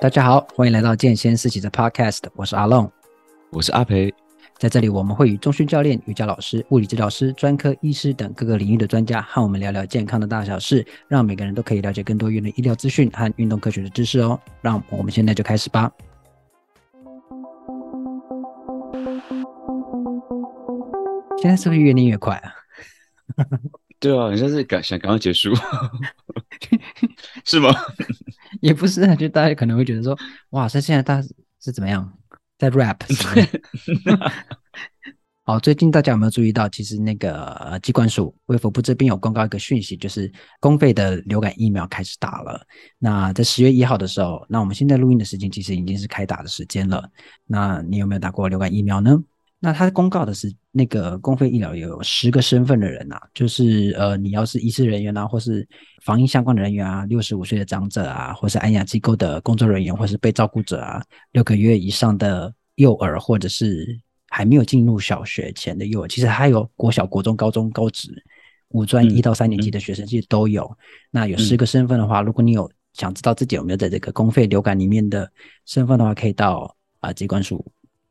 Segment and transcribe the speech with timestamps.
[0.00, 2.90] 大家好，欢迎来到健先思齐的 Podcast，我是阿龙，
[3.50, 4.10] 我是阿培，
[4.56, 14.40] 在这里我们会与中训教练、瑜伽老师、物理治疗师、专科医师等各个领域的专家和我们聊聊健康的大小事，让每个人都可以了解更多元的医疗资讯和运动科学的知识哦。
[14.62, 15.92] 让我们现在就开始吧。
[21.42, 22.54] 现在是不是越练越快啊？
[24.00, 25.54] 对啊，你像是赶想赶快结束，
[27.44, 27.68] 是吗？
[28.62, 30.18] 也不是啊，就大家可能会觉得说，
[30.50, 31.28] 哇，这现在大家
[31.62, 32.10] 是怎么样
[32.58, 32.96] 在 rap？
[35.44, 42.64] 好，最近大家有没有注意到，其实那个机关署卫福部这边有公告一个讯息，就是公费的流感疫苗开始打了。
[42.98, 47.06] 那在十月一号的时候，那我们现在录音的时间其实已经是开打的时间了。
[47.46, 49.18] 那你有没有打过流感疫苗呢？
[49.62, 55.68] 那他公告的是那个公费医疗有十个身份的人啊，就是呃，你要是医师人员啊，或是
[56.02, 68.08] 防疫相关的人员啊，六十五岁的长者啊，或是安养机构的工作人员，或是被照顾者啊，六个月以上的幼儿，或者是还没有进入小学前的幼儿，其实还有国小、国中、高中、高职、
[68.70, 70.64] 五专一到三年级的学生，其实都有。
[70.64, 70.76] 嗯、
[71.10, 75.30] 那有十个身份的话，如果你有想知道自己有没有在这个公费流感里面的
[75.66, 77.62] 身份的话，可以到啊机关署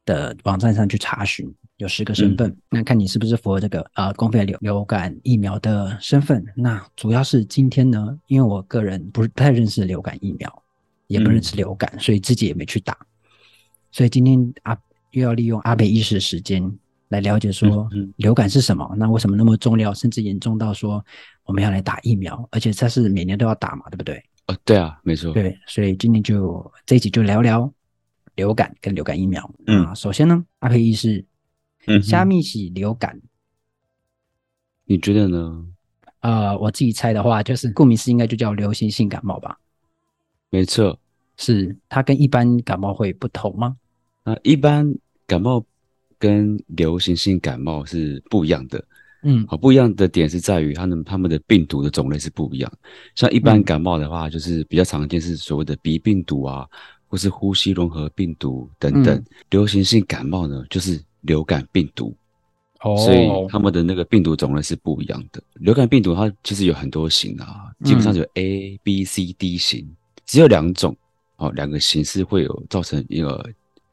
[0.09, 6.43] 的网站上去查询，有十个身份，嗯、那看你是不是符合这个呃公费流流感疫苗的身份。
[6.55, 10.63] 那主要是今天呢，因为我个人不是不太认识流感疫苗，
[11.05, 12.97] 也不认识流感，嗯、所以自己也没去打。
[13.91, 14.75] 所以今天阿
[15.11, 16.67] 又要利用阿北医师的时间
[17.09, 21.05] 来了解说流感是什么，那为什么那么重要，甚至严重到说
[21.45, 24.23] 我们要来打疫苗，而且它是每年都要打嘛，对不对？
[24.47, 25.31] 哦，对啊，没错。
[25.33, 27.71] 对，所以今天就这一集就聊聊。
[28.39, 31.25] 流感跟流感疫苗，嗯，啊、首先呢，阿佩医师，
[31.87, 33.19] 嗯，虾米是流感，
[34.85, 35.65] 你觉得呢？
[36.21, 39.59] 呃，我自己猜的话，就是顾名思义，应该就叫流行性感冒吧。
[40.49, 40.97] 没错，
[41.35, 43.75] 是它跟一般感冒会不同吗？
[44.23, 44.89] 啊，一般
[45.27, 45.65] 感冒
[46.17, 48.81] 跟流行性感冒是不一样的，
[49.23, 52.71] 嗯，好，不一样的点是在于它们它们的病毒的种类是不一样。
[53.15, 56.65] 像一般感冒的话，就是比较常见是所谓的鼻病毒啊。
[57.09, 62.15] 或是呼吸融合病毒等等，嗯、流行性感冒呢，就是流感病毒，
[62.81, 65.41] 哦，所以他们的那个病毒种类是不一样的。
[65.55, 69.89] 流感病毒它其实有很多型啊，基本上有 A、B、C、D 型，
[70.27, 70.95] 只有两种
[71.37, 73.49] 哦，两个形式会有造成一个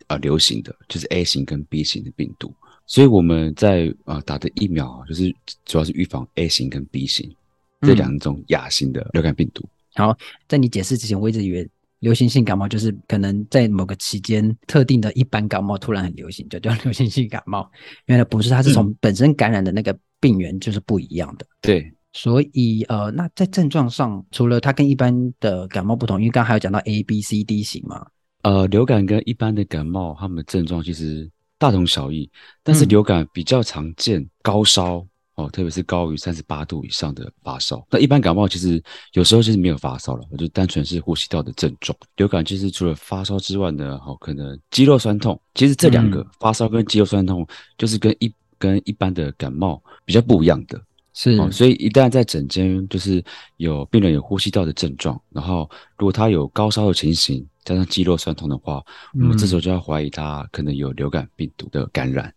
[0.08, 2.52] 呃流行的，就是 A 型跟 B 型的病毒。
[2.86, 5.34] 所以我们在呃打的疫苗就是
[5.64, 7.34] 主要是预防 A 型跟 B 型
[7.80, 9.66] 这两种亚型的流感病毒。
[9.94, 10.14] 好，
[10.46, 11.66] 在你解释之前，我一直以为。
[12.00, 17.70] 流行性感冒就是可能在某个期间特定的一般感冒突然很流行，就叫流行性感冒。
[18.04, 21.46] 原来不是，它是从本身感染的那个病源就是不一样的。
[21.60, 28.06] 对，所以呃，那在症状上，除了它跟一般的感冒不同，因为刚刚还有讲到 A、B、C、D 型嘛。
[28.42, 31.28] 呃，流感跟一般的感冒，它们的症状其实
[31.58, 32.30] 大同小异，
[32.62, 35.06] 但是流感比较常见高烧。
[35.36, 38.82] 哦，特别是高于三十八度以上的发烧，那一般感冒其实
[39.12, 41.96] 有时候就是没有发烧了，就单纯是呼吸道的症状。
[42.16, 45.38] 流感就是除了发烧之外呢，好，可能肌肉酸痛。
[45.54, 50.80] 其实这两个、嗯、发烧跟肌肉酸痛，就是跟一跟一般的感冒比较不一样的。
[51.12, 53.22] 是、哦，所以一旦在诊间就是
[53.58, 55.68] 有病人有呼吸道的症状，然后
[55.98, 58.82] 如果他有高烧的情形，加上肌肉酸痛的话，
[59.14, 62.32] 嗯、我们这时候就要怀疑他可能有流感病毒的感染。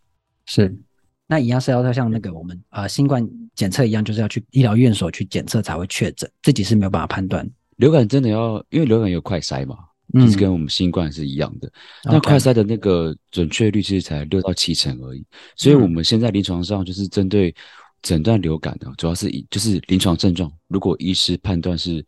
[0.45, 0.77] 是。
[1.31, 3.23] 那一样是要像那个我们呃新冠
[3.53, 7.47] 检测一样，就是要去医疗院所去检测才会确诊，自己是没有办法判断。
[7.75, 9.77] 流感真的要，因为流感有快筛嘛，
[10.15, 11.67] 就是跟我们新冠是一样的。
[12.05, 15.23] 嗯、那快筛的那个准确率其实才六到七成而已，
[15.55, 17.53] 所以我们现在临床上就是针对
[18.01, 22.03] 诊断流感的，主要是以就是临床症状，如果医师判断是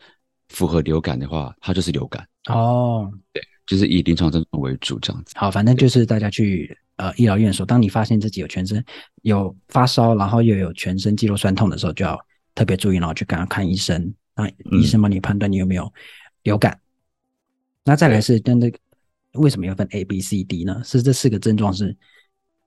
[0.49, 2.27] 符合流感的话，它就是流感。
[2.49, 5.33] 哦，对，就是以临床症状为主这样子。
[5.35, 6.75] 好，反正就是大家去。
[7.01, 8.85] 呃，医疗院所，当你发现自己有全身
[9.23, 12.15] 有发烧，然后又有全身肌肉酸痛的时候，就要
[12.53, 15.91] 特别注意，然后去赶快看医生，让医生帮你判断你有没有
[16.43, 16.73] 流感。
[16.73, 16.85] 嗯、
[17.85, 18.77] 那再来是跟这个
[19.31, 20.79] 为什么要分 A、B、C、D 呢？
[20.85, 21.97] 是这四个症状是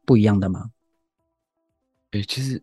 [0.05, 0.69] 不一样的吗？
[2.11, 2.61] 哎、欸，其实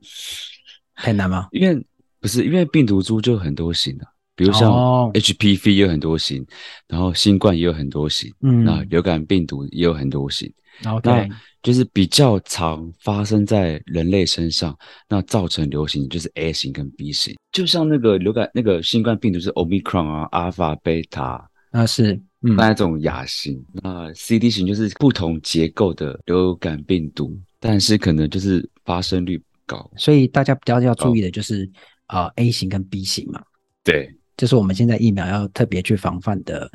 [0.94, 1.48] 很难吗？
[1.54, 1.86] 因为
[2.20, 4.72] 不是，因为病毒株就很多型的、啊，比如像
[5.14, 6.46] HPV 也有很多型，哦、
[6.88, 10.52] 然后新冠也有很多型，嗯，那流感病毒也有很多型。
[10.88, 11.30] OK，
[11.62, 14.76] 就是比较常发生在人类身上，
[15.08, 31.70] 那造成流行就是 A 型跟 B 型，就像那个流感那个新冠病毒是 Omicron 啊、阿尔法、贝塔那，是嗯，那种亚型，那 CD 型就是不同结构的流感病毒，但是可能就是发生率高，所以大家比较要注意的就是
[32.08, 33.40] 啊、呃、A 型跟 B 型嘛，
[33.84, 36.70] 对，这是我们现在疫苗要特别去防范的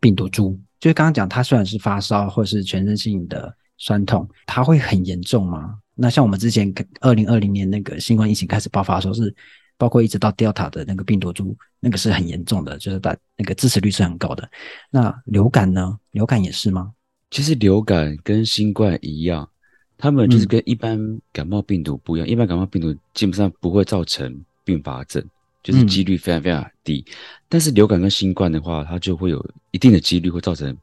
[0.00, 0.58] 病毒株。
[0.80, 5.78] 就是刚刚讲，它虽然是发烧或是全身性的酸痛，它会很严重吗？
[5.94, 9.34] 那像我们之前二零二零年那个新冠疫情开始爆发的时候，是
[9.78, 14.48] 包括一直到 Delta 的那个病毒株，那个是很严重的，就是把那个致死率是很高的。
[14.90, 15.98] 那流感呢？
[16.10, 16.92] 流感也是吗？
[17.30, 19.48] 其实流感跟新冠一样，
[19.96, 20.98] 他们就是跟一般
[21.32, 22.28] 感冒病毒不一样。
[22.28, 25.24] 嗯、一般感冒病毒基本上不会造成并发症，
[25.64, 27.04] 就是几率非常非常低。
[27.08, 27.14] 嗯、
[27.48, 30.76] 但是流感跟新冠的话，它就会有一定的几率会造成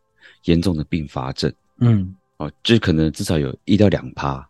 [0.43, 1.49] 严重的并发症。
[1.79, 4.45] 嗯，哦，就可能至少有一到两趴。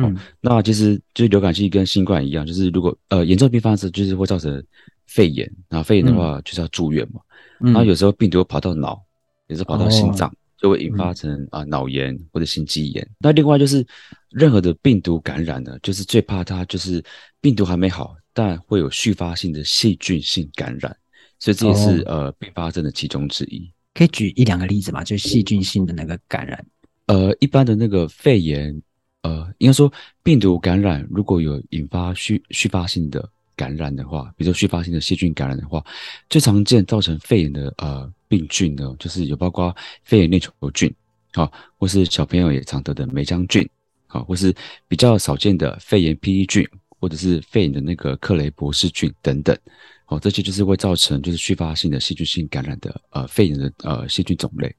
[0.00, 4.62] 嗯，那其实就是流感性跟新冠一样，就是如果呃严重并发症就是会造成
[5.06, 7.20] 肺炎，然后肺炎的话就是要住院嘛。
[7.60, 9.02] 嗯、然后有时候病毒会跑到脑，
[9.48, 13.08] 有时候跑到心脏，哦、就会引发成啊、嗯呃、脑炎或者心肌炎。
[13.18, 13.84] 那另外就是
[14.30, 17.02] 任何的病毒感染呢，就是最怕它就是
[17.40, 20.96] 病毒还没好，但会有续发性的细菌性感染，
[21.40, 23.68] 所以这也是、哦、呃并发症的其中之一。
[23.94, 25.02] 可以举一两个例子吗？
[25.02, 26.64] 就是细菌性的那个感染，
[27.06, 28.80] 呃，一般的那个肺炎。
[29.22, 29.92] 呃，应该说
[30.22, 35.84] 病毒感染如果有引发续续发性的感染的话，比如说续发性的细菌感染的话，
[36.30, 39.74] 最常见造成肺炎的呃病菌呢，就是有包括
[40.04, 40.94] 肺炎链球菌，
[41.32, 43.68] 好、哦，或是小朋友也常得的霉浆菌，
[44.06, 44.54] 好、哦，或是
[44.86, 46.66] 比较少见的肺炎 P E 菌，
[46.98, 49.56] 或者是肺炎的那个克雷伯氏菌等等，
[50.04, 54.74] 好、哦，这些就是会造成就是续发性的细菌性感染的呃肺炎的呃细菌种类，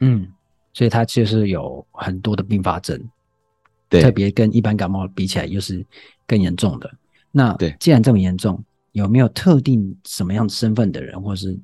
[0.00, 0.26] 嗯，
[0.72, 2.98] 所以它其实有很多的并发症。
[3.90, 5.84] 对，特别跟一般感冒比起来，又是
[6.26, 6.94] 更严重的。
[7.30, 8.62] 那既然这么严重，
[8.92, 11.58] 有没有特定什么样身份的人，或是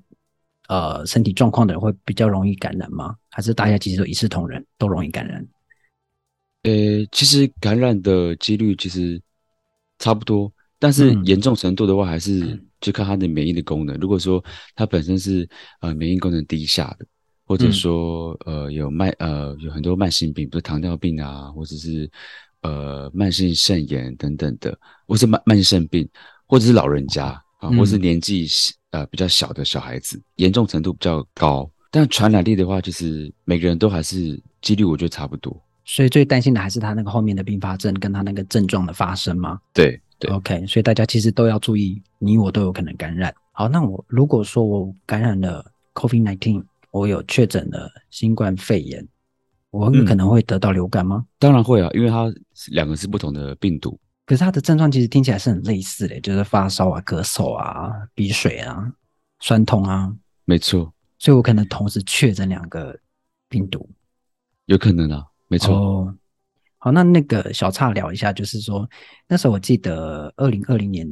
[0.68, 3.14] 呃身体状况的人会比较容易感染吗？
[3.28, 5.46] 还是大家其实都一视同仁，都容易感染？
[6.62, 6.72] 呃，
[7.12, 9.20] 其实感染的几率其实
[10.04, 13.96] 差不多，但是严重程度的话，还是就看他的免疫的功能。
[13.96, 14.44] 嗯、如果说
[14.76, 15.48] 他本身是
[15.80, 17.06] 呃免疫功能低下的。
[17.46, 22.10] 或者说，呃，有慢呃有很多慢性病，比如糖尿病啊，或者是
[22.62, 24.74] 呃慢性肾炎等等的，
[25.06, 26.08] 或是慢慢性肾病，
[26.46, 28.48] 或者是老人家啊，或是年纪
[28.92, 31.70] 呃比较小的小孩子，严重程度比较高。
[31.90, 35.54] 但传染力的话，就是每个人都还是几率，我觉得差不多。
[35.84, 39.60] 所以最担心的还是他那个后面的并发症跟他那个症状的发生吗？
[39.72, 40.30] 对对。
[40.30, 43.34] OK，所以大家其实都要注意，你我都有可能感染。
[43.52, 45.64] 好，那我如果说我感染了
[45.94, 46.64] COVID-19。
[46.94, 49.04] 我有确诊了新冠肺炎，
[49.72, 51.24] 我有可能会得到流感吗？
[51.24, 52.32] 嗯，当然会啊，因为它
[52.68, 53.98] 两个是不同的病毒。
[54.24, 58.88] 可是它的症状其实听起来是很类似的，就是发烧啊、咳嗽啊、鼻水啊、
[59.40, 60.14] 酸痛啊。
[60.44, 62.96] 没错，所以我可能同时确诊两个
[63.48, 63.90] 病毒，
[64.66, 65.74] 有可能啊，没错。
[65.74, 66.14] 哦
[66.76, 68.86] 好，那那个小岔聊一下，就是说
[69.26, 71.08] 那时候我记得二零二零年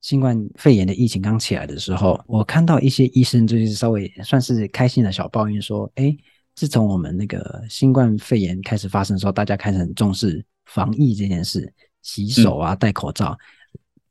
[0.00, 6.16] 新冠肺炎的疫情刚起来的时候，我看到一些医生就是稍微算是开心的小抱怨说，哎，
[6.54, 13.36] 自从我们那个新冠肺炎开始发生的时候，大家开始很重视防疫这件事，洗手啊，戴口罩，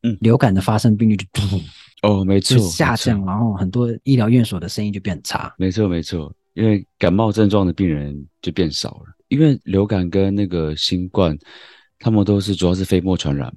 [0.03, 1.59] 嗯，流感的发生病率就噗
[2.03, 9.15] 哦，没错，下降，然后很多医疗院所的生意就变差，没错没错，因为感冒症状的病人就变少了。
[9.29, 11.37] 因为流感跟那个新冠，
[11.97, 13.51] 他们都是主要是飞沫传染。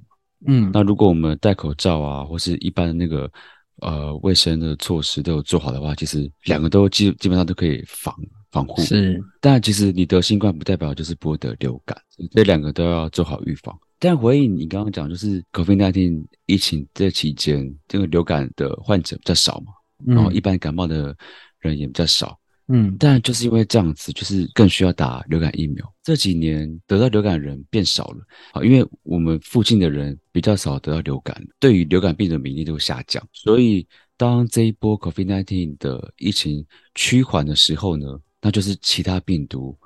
[0.45, 3.31] 嗯，那如果我们戴口罩啊，或是一般的那个
[3.77, 8.13] 呃卫生的措施都有做好的话，其实两个都基基本上都可以防
[8.51, 8.81] 防护。
[8.81, 11.97] 是，但其实你得新冠不代表就是不会得流感，
[12.31, 13.77] 这两个都要做好预防。
[13.99, 19.71] 但回应你刚刚讲，就是 COVID-19 疫情这期间，这个流感的患者比较少嘛，
[20.05, 21.15] 然后一般感冒的
[21.59, 22.37] 人也比较少。
[22.67, 25.93] 嗯，但就是因为这样子，就是更需要打流感疫苗。
[26.01, 33.21] 这几年得到流感人变少了啊，因为我们附近的人比较少得到流感，对于流感病的免疫力都下降。
[33.33, 36.65] 所以当这一波 COVID-19 的疫情
[36.95, 39.77] 趋缓的时候呢，那就是其他病毒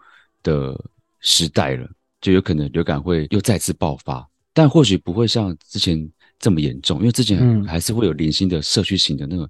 [0.44, 0.80] 的
[1.20, 1.90] 时代了，
[2.22, 6.10] 就有可能流感会又再次爆发，但或许不会像之前。
[6.40, 9.50] 这么严重，因为之前还是会有零星的社区型的那个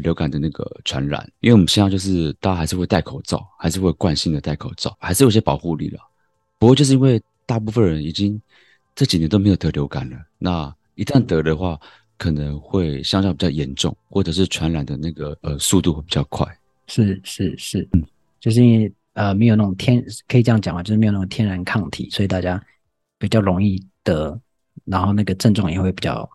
[0.00, 6.00] 流感的那个传染，因为我们现在就是大家还是会戴口罩，还是会惯性的戴口罩，还是有些保护力了。
[6.58, 8.40] 不过就是因为大部分人已经
[8.94, 11.78] 这几年都没有得流感了，那一旦得的话，
[12.16, 16.46] 可能会相较比较严重，或者是传染的那个呃速度会比较快。
[16.86, 18.02] 是是是，嗯，
[18.40, 22.62] 就是因为呃没有那种天，可以这样讲嘛，就是没有那种天然抗体，所以大家
[23.18, 24.40] 比较容易得。
[24.84, 26.28] 然后那个症状也会比较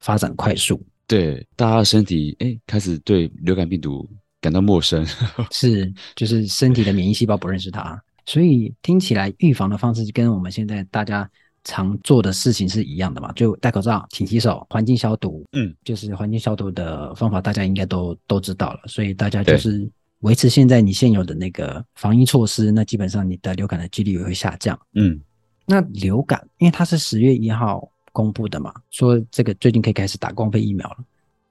[0.00, 4.08] 发展快速，对，大家的身体哎开始对流感病毒
[4.40, 5.06] 感到陌生，
[5.50, 11.28] 是，就是身体的免疫细胞不认识它，所以听起来预防的方式跟我们现在大家
[11.64, 24.78] 常做的事情是一样的嘛，就戴口罩、勤洗手、环境消毒，嗯，就是环境消毒的方法大家应该都都知道了，所以大家就是维持现在你现有的那个防疫措施，那基本上你的流感的几率也会下降。
[24.94, 25.18] 嗯，
[25.66, 30.96] 那流感，因为它是十月一号公布的嘛，说这个最近可以开始打公费疫苗了。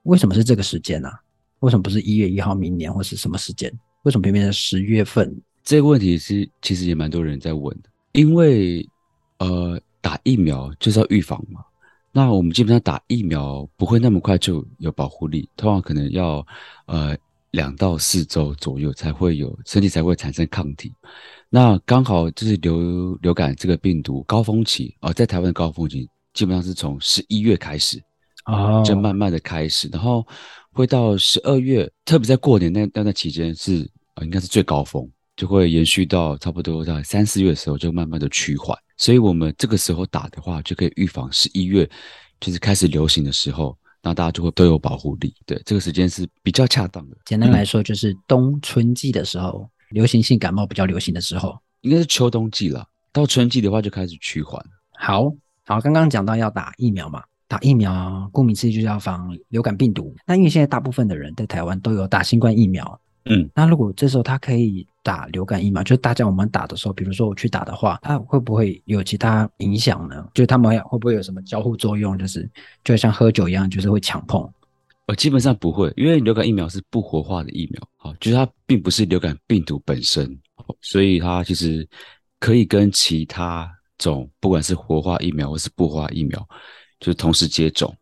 [0.02, 1.20] 为什么是这个时间呢、啊？
[1.60, 3.72] 为什么不是一月一号明年或是什么时间？
[4.02, 5.32] 为什么偏偏是十月份？
[5.62, 8.84] 这个问题是其实也蛮多人在问的，因为
[9.38, 11.60] 呃，打疫苗就是要预防嘛。
[12.10, 16.44] 那我们基本上打疫苗不会那么快就有保护力，通常可能要
[16.86, 17.16] 呃。
[17.54, 20.92] 两到四周左右才会有身体才会产生抗体，
[21.48, 27.98] 那刚好就是流流感这个病毒高峰期啊、在台湾的高峰期基本上是从十一月开始
[28.44, 30.26] 啊，就慢慢的开始，然后
[30.72, 33.82] 会到十二月，特别在过年那那段期间是
[34.14, 41.88] 啊、呃，应该是最高峰，就会延续到差不多在三四月的时候就慢慢的趋缓，所以我们这个时候打的话就可以预防十一月
[42.40, 43.74] 就是开始流行的时候。
[44.06, 47.16] 那大家就会都有保护力，对，这个时间是比较恰当的。
[47.24, 52.86] 简单来说，就是冬春季的时候，流行性感冒比较流行的时候，应该是秋冬季了。
[53.14, 54.62] 到春季的话，就开始趋缓。
[54.98, 55.32] 好
[55.66, 60.14] 好，刚刚讲到要打疫苗嘛，打疫苗顾名思义就是要防流感病毒。
[60.26, 64.86] 那因为现在大部分的人在台湾都有打新冠疫苗，嗯，那如果这时候他可以。
[65.04, 70.26] 打流感疫苗，就是大家我们打的时候，比如说我去打的话，它会不会有其他影响呢？
[70.32, 72.16] 就是他们会不会有什么交互作用？
[72.16, 72.50] 就是
[72.82, 74.50] 就像喝酒一样，就是会强碰。
[75.04, 80.34] 呃，基本上不会，因为流感疫苗是不活化的疫苗，好，就是它并不是流感病毒本身，
[80.80, 81.86] 所以它其实
[82.40, 83.70] 可以跟其他
[84.04, 86.48] 种，不管是活化疫苗或是不活化疫苗，
[87.00, 87.94] 就是同时接种。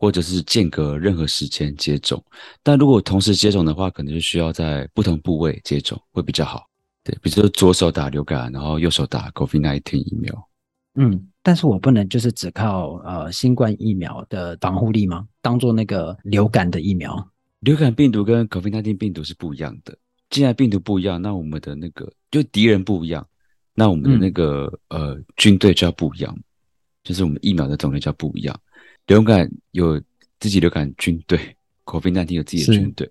[0.00, 2.24] 或者是间隔任何时间接种，
[2.62, 6.68] 但如果同时接种的话，可能就需要在不同部位接种会比较好。
[7.02, 10.48] 对，比如说左手打流感，然后右手打 COVID-19 疫苗。
[10.94, 15.26] 嗯，但是我不能就是只靠呃新冠疫苗的防护力吗？
[15.42, 17.28] 当做那个流感的疫苗？
[17.58, 19.98] 流感病毒跟 COVID-19 病毒是不一样的。
[20.30, 23.26] 既然病毒不一样，那我们的那个就敌人不一样，
[23.78, 26.36] 那我们的那个、嗯、呃军队就要不一样，
[27.04, 28.60] 就是我们疫苗的种类就要不一样。
[29.06, 30.00] 流感有
[30.40, 31.38] 自己流感军队，
[31.86, 33.08] COVID-19 有自己的军队，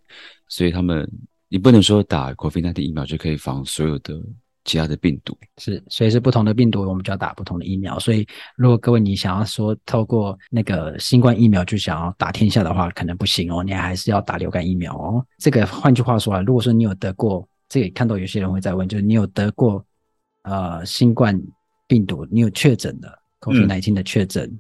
[0.50, 1.10] 所以他们
[1.48, 4.22] 你不能说打 COVID-19 疫苗就可以防所有的
[4.66, 7.98] 其他的病毒，是，所以是不同的病毒，我们就要打不同的疫苗。
[7.98, 15.26] 所以如果各位你想要说透过那个新冠疫苗就想要打天下的话，可能不行哦，你还是要打流感疫苗哦。
[15.38, 19.82] 这个换句话说啊，如果说你有得过，这个看到有些人会在问，就是你有得过
[20.48, 21.40] 呃新冠
[21.88, 24.46] 病毒，你有确诊的 COVID-19 的确诊。
[24.50, 24.60] 嗯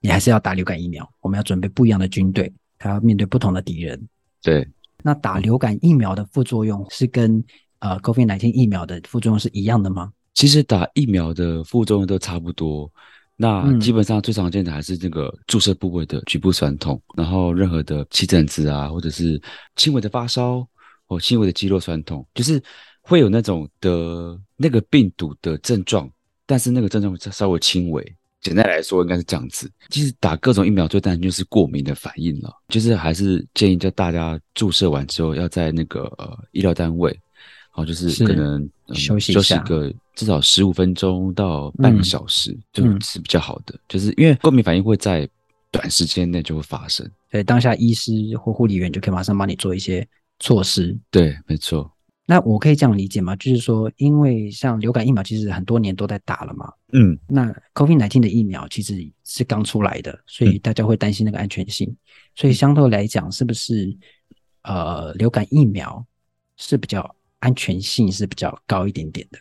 [0.00, 4.00] 你还是要打流感疫苗，我们要准备不一样的军队，他要面对不同的敌人。
[4.40, 4.64] 对，
[5.02, 7.44] 那打流感疫苗的副作用是跟
[7.80, 10.12] 呃 COVID-19 疫苗的副作用是一样的吗？
[10.34, 12.88] 其实打疫苗的副作用都差不多。
[13.34, 19.42] 那基本上最常见的还是这个注射部位的局部酸痛，然后任何的起疹子啊，或者是
[19.74, 20.64] 轻微的发烧
[21.08, 22.62] 或轻微的肌肉酸痛，就是
[23.08, 26.10] 会有那种的那个病毒的症状，
[26.44, 28.16] 但是那个症状稍微轻微。
[28.42, 29.68] 简单来说，应该是这样子。
[29.88, 37.18] 其实打各种疫苗最担心就是过敏的反应了，就是还是建议叫大家注射完之后要在那个呃医疗单位，
[37.70, 43.74] 好，就是可能休息休息个至少十五分钟到半个小时，嗯、就是比较好的。
[43.88, 45.26] 就是因为过敏反应会在
[45.70, 50.06] 短时间内就会发生，所以当下医师或护理员就可以马上帮你做一些
[50.40, 50.96] 措施。
[51.10, 51.90] 对，没错。
[52.30, 53.34] 那我可以这样理解吗？
[53.36, 56.70] 就是说，因为像流感疫苗，其实很多年都在打了嘛。
[56.92, 57.18] 嗯。
[57.26, 61.88] 那 COVID-19 的疫苗其实是刚出来的，所以大家会担心那个安全性。
[61.88, 61.96] 嗯、
[62.34, 63.96] 所以相对来讲，是不是
[64.64, 66.04] 呃流感疫苗
[66.58, 69.38] 是比较安全性是比较高一点点的？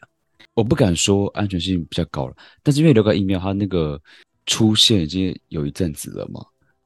[0.53, 4.01] 我不敢说安全性比较高了，但是因为流感疫苗它那个
[4.45, 6.39] 出现已经有一阵子了嘛，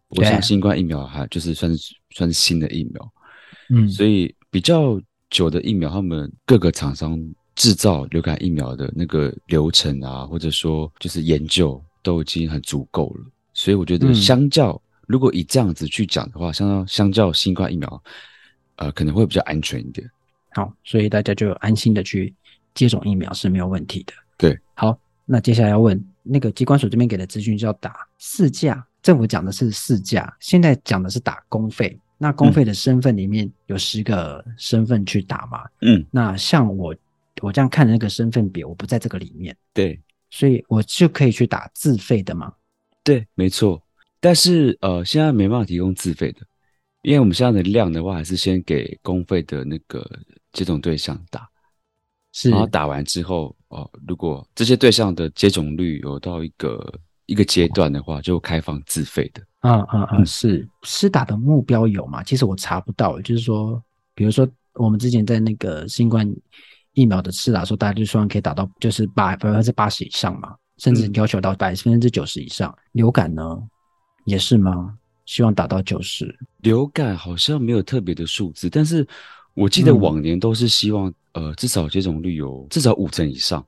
[0.07, 3.13] 我想新冠疫苗还就是算是算是新的疫苗，
[3.69, 4.99] 嗯，所以比较。
[5.31, 7.19] 久的疫苗，他们各个厂商
[7.55, 18.03] 制造流感疫苗的那个流程啊，或者说就是研究都已经很足够了，所以我觉得相较、嗯、如果以这样子去讲的话，相较相较新冠疫苗，
[18.75, 20.07] 呃，可能会比较安全一点。
[20.51, 22.33] 好，所以大家就安心的去
[22.75, 24.13] 接种疫苗是没有问题的。
[24.37, 31.97] 对，好，那接下来要问那个机关所这边给的资讯是要打四价，政府讲的是四价，现在讲的是打公费。
[32.23, 35.67] 那公费的身份里面有十个身份去打嘛？
[35.81, 36.95] 嗯，那像我
[37.41, 39.99] 我这样看的那个身份别，我不在这个里面，对，
[40.29, 42.53] 所以我就可以去打自费的吗？
[43.03, 43.81] 对，没错。
[44.19, 46.41] 但是呃，现在没办法提供自费的，
[47.01, 50.07] 因为我们现在的量的话，还是先给公费的那个
[50.53, 51.49] 接种对象打，
[52.33, 56.93] 是，然后打完之后哦、呃，如果这些对象的接种率有到一个
[57.31, 59.41] 一个阶段的话，就开放自费的。
[59.61, 60.25] 啊啊啊！
[60.25, 62.21] 是施打的目标有吗？
[62.23, 63.81] 其实我查不到，就是说，
[64.13, 66.29] 比如说我们之前在那个新冠
[66.91, 72.75] 疫苗的施打时候，大家就希望可以达到就是百百分之八十以上嘛，甚至要求到百分之九十以上。
[72.91, 73.57] 流感呢，
[74.25, 74.97] 也是吗？
[75.25, 76.37] 希望达到九十。
[76.57, 79.07] 流感好像没有特别的数字，但是
[79.53, 83.65] 我记得往年都是希望，嗯、呃，至少接种率有至少五成以上，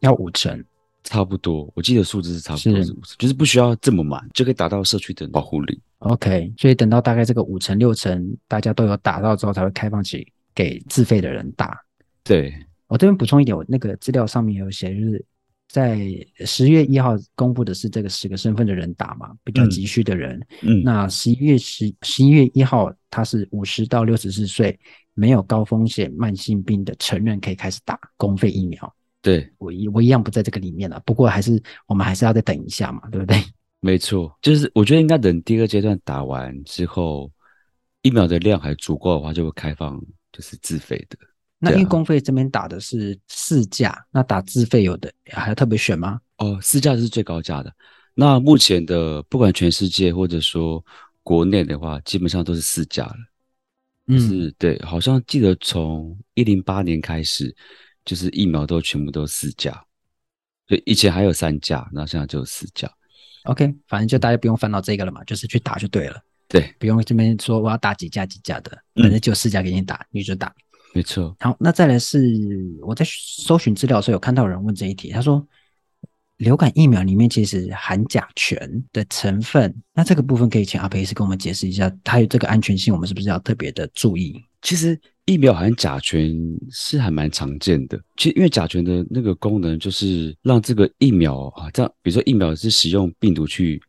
[0.00, 0.64] 要五成。
[1.04, 5.80] 差不多，我记得数字是差不多是五成，就是不需要这么满就可以达到社区的保护力。
[5.98, 11.76] OK，所以等到大概这个五成六成大家都有打到之后，才会开放起给自费的人打。
[12.24, 12.54] 对，
[12.86, 15.24] 我这边补充一点，我那个资料上面有写，就是
[15.68, 16.00] 在
[16.44, 20.38] 十月一号公布的是这个十个身份的人打嘛，比较急需的人。
[20.62, 24.78] 嗯，嗯那十一月十十一月一号，他是五十到六十四岁
[25.14, 28.94] 没有高风险慢性病的成人可以开始打公费疫苗。
[29.22, 33.40] 对，我一我一样不在这个里面了，不过还是我们还是要再等一下嘛，对不对？
[33.78, 37.30] 没错，就是我觉得应该等第二阶段打完之后，
[38.02, 40.00] 疫苗的量还足够的话，就会开放
[40.32, 41.16] 就是自费的。
[41.58, 46.20] 那因为公费这边打的是市价，那打自费有的还要特别选吗？
[46.38, 47.72] 哦，市价是最高价的。
[48.14, 50.84] 那目前的不管全世界或者说
[51.22, 53.14] 国内的话，基本上都是市价了。
[54.08, 57.54] 嗯，是对，好像记得从一零八年开始。
[58.04, 59.72] 就是疫苗都全部都四价，
[60.66, 62.90] 就，以前还有三价，然后现在就四价。
[63.44, 66.20] OK，反正就大家不用烦恼这个了嘛，就是去打就对了。
[66.48, 70.54] 对，不用这边说我要打几价几价的，反正就四价给你打，你就打。
[70.94, 71.34] 没错。
[71.40, 72.20] 好，那再来是
[72.82, 75.46] 我在搜寻资料的时候有看到有人问这一题，他说
[76.42, 78.58] 流感疫苗里面其实含甲醛
[78.92, 84.42] 的成分，那这个部分可以请阿培医师跟我们解释一下，它有这个安全性，我们是不是要特别的注意？
[84.60, 85.00] 其实。
[85.26, 86.36] 疫苗含甲醛
[86.68, 93.80] 是还蛮常见的，其实因为甲醛的那个功能就是让这个疫苗啊，这样比如说疫苗是使用病毒去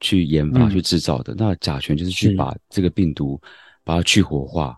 [0.00, 3.38] 去研发、去制造的，嗯、那甲醛就是去把这个病毒
[3.84, 4.74] 把它去活化，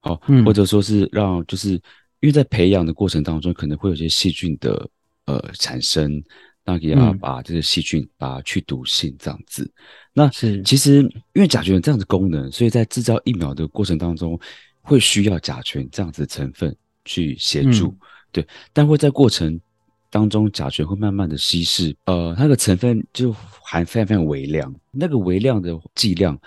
[0.00, 4.86] 好，嗯、或者说是让就是因为在培养的过程当中可能会有些细菌的
[5.24, 6.22] 呃产生，
[6.68, 9.68] 那也要把这个细菌把它去毒性这样子。
[10.12, 11.00] 那是其实
[11.32, 14.38] 因为甲醛有这样的功能，所以在制造疫苗的过程当中。
[14.80, 17.98] 会需要甲醛这样子的成分去协助，嗯、
[18.32, 19.60] 对，但会在过程
[20.08, 26.40] 当中甲醛会慢慢的稀释，呃，它的成分就含非常非常微量，那个微量的剂量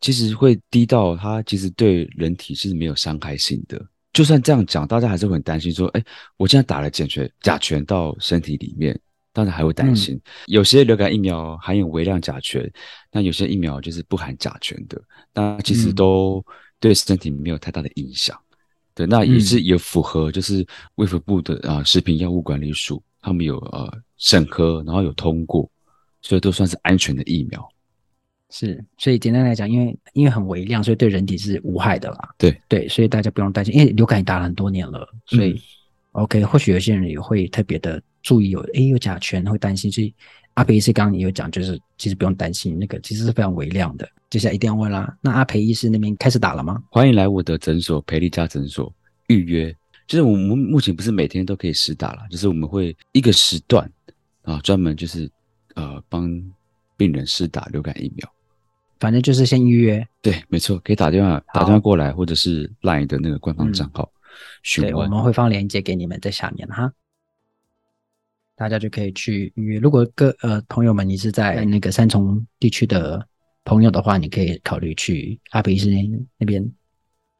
[0.00, 3.84] 其实会低到它其实对人体是没有伤害性的。
[4.12, 6.04] 就算这样讲，大家还是会很担心说，哎，
[6.36, 8.96] 我现在打了甲醛甲醛到身体里面，
[9.38, 10.14] 当然还会担心。
[10.14, 12.68] 嗯、有些流感疫苗含有微量甲醛，
[13.12, 15.00] 那有些疫苗就是不含甲醛的，
[15.32, 16.44] 那其实都。
[16.46, 18.40] 嗯对身体没有太大的影响，
[18.94, 25.68] 对，那也是也符合，就是卫福部的啊、呃、食品药物管理署，他们有呃审核，然后有通过，
[26.22, 27.68] 所以都算是安全的疫苗。
[28.50, 32.28] 是，所以简单来讲，因为因为很微量，所以对人体是无害的啦。
[32.38, 35.58] 对对，所以大家不用担心，因为流感也打了很多年了，所以、嗯、
[36.22, 40.14] OK，或许有些人也会特别的注意有诶有甲醛，会担心，所以。
[40.54, 44.08] 阿培医师刚刚也有讲，就是其实不用担心，那个其实是非常微量的。
[44.28, 46.82] 接下来一定要问啦，那阿培医师那边开始打了吗？
[46.90, 48.92] 欢迎来我的诊所培力家诊所
[49.28, 49.72] 预约。
[50.08, 53.88] 就是我们目前不是每天都可以实打了，就是我们会一个时段
[54.42, 55.30] 啊，专门就是
[55.76, 56.28] 呃帮
[56.96, 58.28] 病人试打流感疫苗。
[58.98, 60.04] 反正就是先预约。
[60.20, 64.10] 对，没错，可以打电话打电话过来，或者是 LINE 的那个官方账号
[64.62, 64.92] 询问。
[64.92, 66.92] 对，我们会放链接给你们在下面哈。
[68.56, 69.78] 大家就可以去预约。
[69.78, 73.24] 如果各呃朋友们，你是在那个三重地区的
[73.64, 75.90] 朋友的话，你可以考虑去阿培医师
[76.36, 76.68] 那边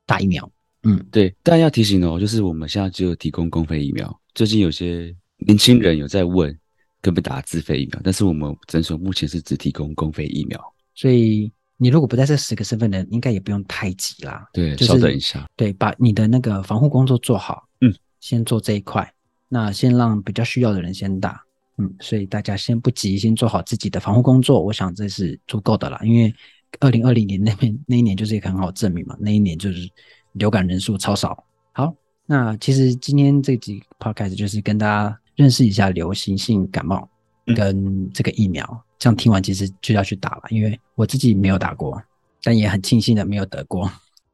[0.06, 0.48] 打疫苗。
[0.84, 1.34] 嗯，对。
[1.42, 4.20] 但要提醒哦，就是我们现在只有提供公费疫苗。
[4.32, 6.56] 最近有些年轻人有在问，
[7.02, 8.00] 可不可以打自费疫苗？
[8.04, 10.74] 但是我们诊所目前是只提供公费疫苗。
[10.94, 14.46] 所以你如果不在这十个身份的，应该也不用太急啦。
[14.52, 15.46] 对，就是、稍等一下。
[15.56, 17.66] 对，把你的那个防护工作做好。
[17.80, 19.10] 嗯，先做这一块。
[19.48, 21.40] 那先让比较需要的人先打，
[21.78, 25.98] 嗯，所以大家先不急，先做好自己的防护工作，我想这是足够的啦。
[26.02, 26.34] 因为
[26.80, 29.88] 二零二零年那边那一年就是一个很好证明嘛，那一年就是
[30.32, 31.44] 流感人数超少。
[31.72, 31.94] 好，
[32.26, 37.08] 那其实今天这集 podcast 就是跟大家认识一下流行性感冒
[37.56, 42.02] 跟这个疫苗，嗯、这样听完其实就要去打了，因为我自己没有打过，
[42.42, 43.90] 但也很庆幸的没有得过。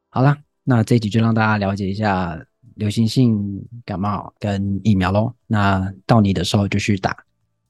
[0.09, 2.39] 好啦，那这一集就让大家了解一下。
[2.75, 7.15] 流行性感冒跟疫苗喽，那到你的时候就去打，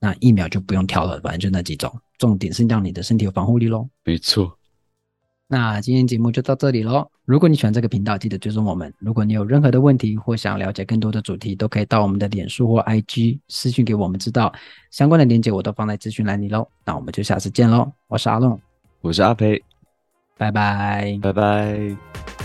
[0.00, 3.88] 那疫苗就不用挑了，反正就那几种，重点是让你的身体有防护力喽。
[4.02, 4.58] 没错，
[5.48, 7.08] 那今天节目就到这里喽。
[7.24, 8.92] 如果你喜欢这个频道，记得追踪我们。
[8.98, 14.52] 如果你有任何的问题或想了解更多的主题，都可以到我们的脸书或 IG 私信给我们知道，
[14.90, 16.68] 相关的链接我都放在资讯栏里喽。
[16.84, 18.60] 那我们就下次见喽，我是阿龙，
[19.00, 19.62] 我是阿培，
[20.36, 22.35] 拜拜，拜拜。